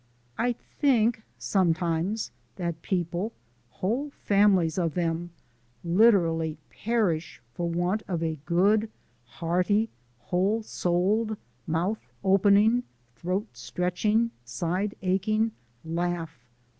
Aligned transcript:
I 0.39 0.53
think 0.53 1.21
sometimes 1.37 2.31
that 2.55 2.81
people 2.81 3.33
whole 3.69 4.09
families 4.09 4.79
of 4.79 4.97
'em 4.97 5.29
literally 5.83 6.57
perish 6.71 7.39
for 7.53 7.69
want 7.69 8.01
of 8.07 8.23
a 8.23 8.39
good, 8.45 8.89
hearty, 9.25 9.91
whole 10.17 10.63
souled, 10.63 11.37
mouth 11.67 12.01
opening, 12.23 12.81
throat 13.15 13.49
stretching, 13.53 14.31
side 14.43 14.95
aching 15.03 15.51
laugh. 15.85 16.47